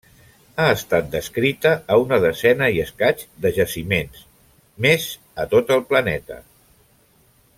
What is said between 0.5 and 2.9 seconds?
Ha estat descrita a una desena i